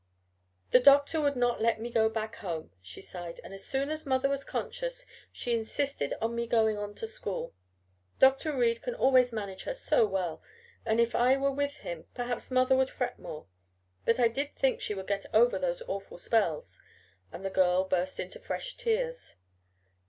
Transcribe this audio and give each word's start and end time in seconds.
"The 0.71 0.79
doctor 0.79 1.21
would 1.21 1.35
not 1.35 1.61
let 1.61 1.79
me 1.79 1.91
go 1.91 2.09
back 2.09 2.37
home," 2.37 2.71
she 2.81 3.03
sighed, 3.03 3.39
"and 3.43 3.53
as 3.53 3.63
soon 3.63 3.91
as 3.91 4.03
mother 4.03 4.29
was 4.29 4.43
conscious 4.43 5.05
she 5.31 5.53
insisted 5.55 6.11
on 6.19 6.33
me 6.33 6.47
going 6.47 6.75
on 6.75 6.95
to 6.95 7.05
school. 7.05 7.53
Dr. 8.17 8.57
Reed 8.57 8.81
can 8.81 8.95
always 8.95 9.31
manage 9.31 9.65
her 9.65 9.75
so 9.75 10.07
well, 10.07 10.41
and 10.87 10.99
if 10.99 11.13
I 11.13 11.37
were 11.37 11.51
with 11.51 11.77
him 11.85 12.05
perhaps 12.15 12.49
mother 12.49 12.75
would 12.75 12.89
fret 12.89 13.19
more. 13.19 13.45
But 14.03 14.19
I 14.19 14.27
did 14.27 14.55
think 14.55 14.81
she 14.81 14.95
would 14.95 15.05
get 15.05 15.27
over 15.35 15.59
those 15.59 15.83
awful 15.87 16.17
spells" 16.17 16.81
and 17.31 17.45
the 17.45 17.51
girl 17.51 17.83
burst 17.83 18.19
into 18.19 18.39
fresh 18.39 18.77
tears. 18.77 19.35